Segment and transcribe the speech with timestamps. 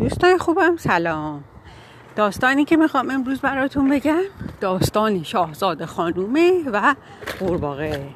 [0.00, 1.44] دوستان خوبم سلام.
[2.16, 4.22] داستانی که می‌خوام امروز براتون بگم
[4.60, 6.94] داستان شاهزاده خانومه و
[7.40, 8.08] قورباغه.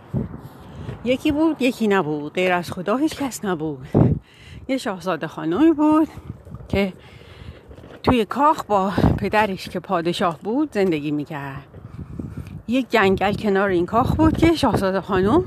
[1.04, 3.88] یکی بود یکی نبود غیر از خدا هیچ کس نبود.
[4.68, 6.08] یه شاهزاده خانومی بود
[6.68, 6.92] که
[8.02, 11.66] توی کاخ با پدرش که پادشاه بود زندگی می‌کرد.
[12.68, 15.44] یک جنگل کنار این کاخ بود که شاهزاده خانم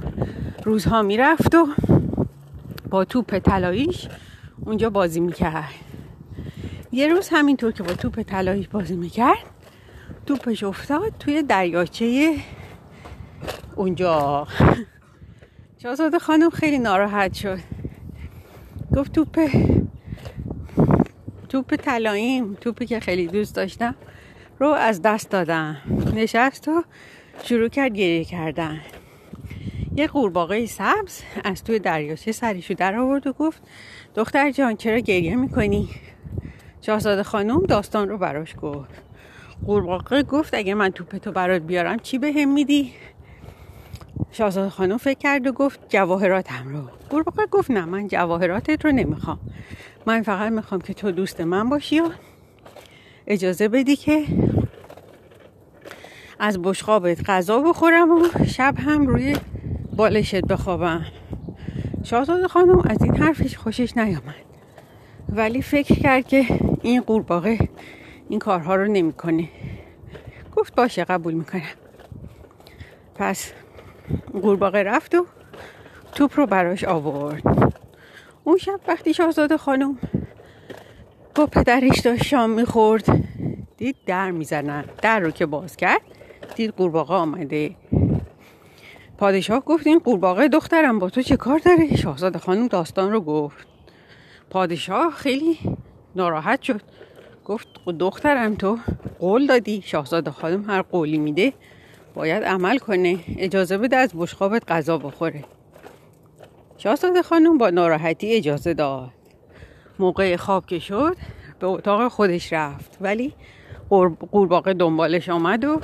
[0.64, 1.68] روزها می‌رفت و
[2.90, 4.08] با توپ طلاییش
[4.66, 5.87] اونجا بازی می‌کرد.
[6.92, 9.38] یه روز همینطور که با توپ طلاییش بازی می‌کرد
[10.26, 12.36] توپش افتاد توی دریاچه
[13.76, 14.48] اونجا.
[15.84, 17.60] شاهزاده خانم خیلی ناراحت شد.
[18.96, 19.50] گفت توپ
[21.50, 23.96] توپ طلاییم توپی که خیلی دوست داشتم
[24.60, 25.78] رو از دست دادم.
[26.16, 26.84] نشست و
[27.44, 28.82] شروع کرد گریه کردن.
[29.96, 33.62] یه قورباغه سبز از توی دریاچه سریشو در آورد و گفت
[34.16, 35.90] دختر جان چرا گریه می‌کنی؟
[36.82, 38.90] شاهزاده خانم داستان رو براش گفت.
[39.66, 42.94] قورباغه گفت اگه من توپتو برات بیارم چی به هم میدی؟
[44.32, 46.82] شاهزاده خانم فکر کرد و گفت جواهراتم رو.
[47.10, 49.40] قورباغه گفت نه من جواهراتت رو نمی‌خوام.
[50.06, 52.10] من فقط می‌خوام که تو دوست من باشی و
[53.28, 54.24] اجازه بدی که
[56.40, 59.38] از بشقابت غذا بخورم و شب هم روی
[59.96, 61.06] بالشت بخوابم.
[62.04, 64.47] شاهزاده خانم از این حرفش خوشش نیامد.
[65.30, 66.46] ولی فکر کرد که
[66.82, 67.70] این قورباغه
[68.30, 69.50] این کارها رو نمی‌کنه.
[70.56, 71.62] گفت باشه قبول می‌کنم.
[73.16, 73.54] پس
[74.42, 75.26] قورباغه رفت و
[76.12, 77.74] توپ رو براش آورد.
[78.44, 79.98] اون شب وقتی شاهزاده خانم
[81.36, 83.06] با پدرش داشت شام می‌خورد
[83.78, 84.86] دید در می‌زنن.
[85.02, 86.02] در رو که باز کرد
[86.56, 87.76] دید قورباغه آمده.
[89.18, 93.68] پادشاه گفت این قورباغه دخترم با تو چه کار داره؟ شاهزاده خانم داستان رو گفت.
[94.50, 95.60] پادشاه خیلی
[96.16, 96.82] ناراحت شد.
[97.46, 97.68] گفت
[98.00, 98.78] دخترم تو
[99.20, 101.54] قول دادی شاهزاده خانم هر قولی میده
[102.14, 103.20] باید عمل کنه.
[103.38, 105.44] اجازه بده از بشقابت غذا بخوره.
[106.78, 109.10] شاهزاده خانم با ناراحتی اجازه داد.
[110.00, 111.16] موقع خواب که شد
[111.60, 112.98] به اتاق خودش رفت.
[113.02, 113.34] ولی
[114.32, 115.80] قورباغه دنبالش آمد و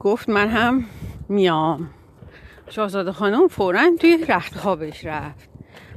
[0.00, 0.84] گفت من هم
[1.28, 1.90] میام.
[2.70, 5.47] شاهزاده خانم فورا توی رخت خوابش رفت.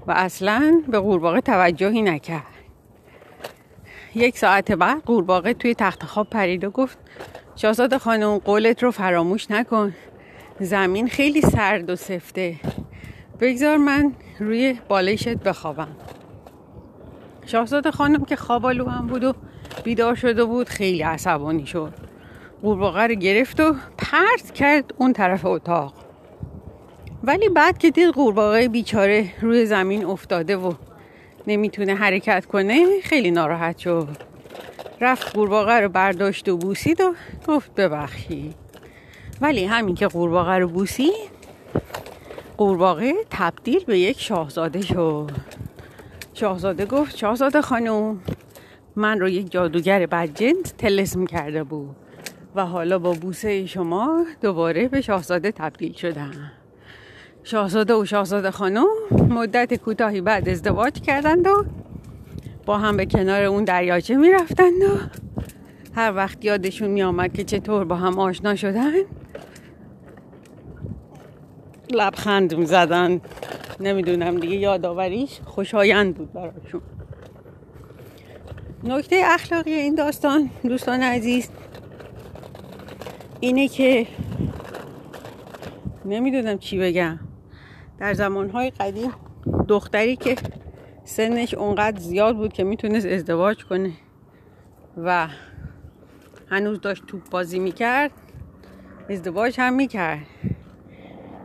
[0.07, 2.43] و اصلا به قورباغه توجهی نکرد.
[4.15, 6.97] یک ساعت بعد قورباغه توی تخت خواب پرید و گفت
[7.55, 9.93] شاهزاده خانم قولت رو فراموش نکن.
[10.59, 12.55] زمین خیلی سرد و سفته.
[13.39, 15.95] بگذار من روی بالشت بخوابم.
[17.45, 19.33] شاهزاده خانم که خوابالو هم بود و
[19.83, 21.93] بیدار شده بود خیلی عصبانی شد.
[22.61, 26.10] قورباغه رو گرفت و پرت کرد اون طرف اتاق.
[27.23, 30.73] ولی بعد که دید قورباغه بیچاره روی زمین افتاده و
[31.47, 34.07] نمی‌تونه حرکت کنه خیلی ناراحت شد.
[35.01, 37.13] رفت قورباغه رو برداشت و بوسید و
[37.47, 38.55] گفت ببخشید
[39.41, 41.31] ولی همین که قورباغه رو بوسید
[42.57, 45.31] قورباغه تبدیل به یک شاهزاده شد.
[46.33, 48.21] شاهزاده گفت شاهزاده خانم
[48.95, 51.95] من رو یک جادوگر بدجنس تلسم کرده بود
[52.55, 56.51] و حالا با بوسه شما دوباره به شاهزاده تبدیل شدم.
[57.43, 58.85] شاهزاده و شاهزاده خانم
[59.29, 61.65] مدت کوتاهی بعد ازدواج کردند و
[62.65, 64.97] با هم به کنار اون دریاچه می‌رفتند و
[65.95, 68.91] هر وقت یادشون میآمد که چطور با هم آشنا شدن
[71.91, 73.21] لبخند می‌زدن.
[73.79, 76.81] نمی‌دونم دیگه یادآوریش خوشایند بود براشون.
[78.83, 81.49] نکته اخلاقی این داستان دوستان عزیز
[83.39, 84.07] اینه که
[86.05, 87.19] نمی‌دونم چی بگم.
[88.01, 89.11] در زمانهای قدیم
[89.67, 90.35] دختری که
[91.03, 93.91] سنش اونقدر زیاد بود که می‌تونست ازدواج کنه
[94.97, 95.27] و
[96.49, 98.11] هنوز داشت توپ بازی می‌کرد
[99.09, 100.19] ازدواج هم می‌کرد.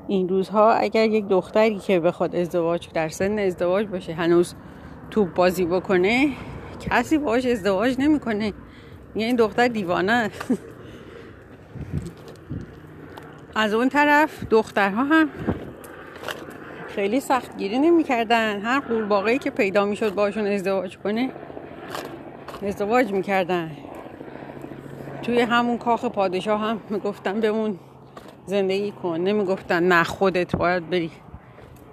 [0.09, 4.55] این روزها اگر یک دختری که بخواد ازدواج در سن ازدواج باشه هنوز
[5.11, 6.33] توپ بازی بکنه
[6.81, 8.45] کسی باش ازدواج نمی‌کنه.
[8.45, 10.31] یعنی این دختر دیوانه
[13.55, 15.31] از اون طرف دخترها هم
[16.97, 18.61] خیلی سخت گیری نمی‌کردن.
[18.61, 21.31] هر قورباغه‌ای که پیدا می‌شد باشون ازدواج کنه
[22.63, 23.71] ازدواج می‌کردن.
[25.23, 27.79] توی همون کاخ پادشاه هم می‌گفتن بمون
[28.47, 29.21] زندگی کن.
[29.21, 31.11] نمی‌گفتن نه خودت باید بری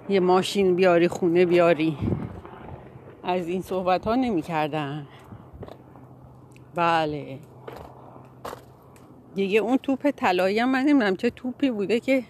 [0.08, 1.96] یه ماشین بیاری خونه بیاری.
[3.24, 5.06] از این صحبت ها نمی کردن
[6.74, 7.38] بله.
[9.34, 12.22] دیگه اون توپ طلایی هم من نمی‌دونم چه توپی بوده که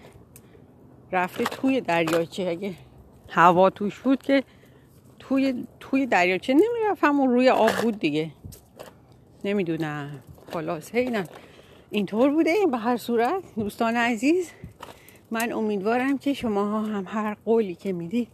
[1.11, 2.43] رفته توی دریاچه.
[2.43, 2.73] اگه
[3.29, 4.43] هوا توش بود که
[5.19, 8.31] توی توی دریاچه نمی‌رفت همون روی آب بود دیگه.
[9.43, 10.23] نمی‌دونم.
[10.53, 11.23] خلاص نه
[11.89, 13.43] اینطور بوده این به هر صورت.
[13.55, 14.51] دوستان عزیز
[15.31, 18.27] من امیدوارم که شما هم هر قولی که می‌دید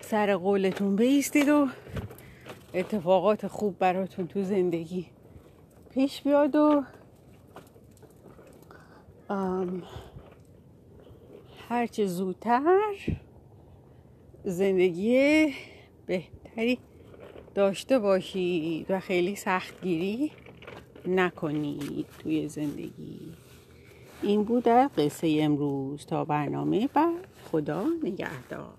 [0.00, 1.68] سر قولتون بیستید و
[2.74, 5.06] اتفاقات خوب براتون تو زندگی
[5.90, 6.82] پیش بیاد و
[11.68, 12.94] هرچه زودتر
[14.44, 15.46] زندگی
[16.06, 16.78] بهتری
[17.54, 20.32] داشته باشید و خیلی سختگیری
[21.06, 23.32] نکنید توی زندگی.
[24.22, 26.06] این بوده قصه امروز.
[26.06, 28.78] تا برنامه بعد خدا نگهدار.